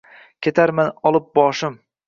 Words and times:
Ketarman 0.47 0.91
olib 1.11 1.31
boshim! 1.43 1.81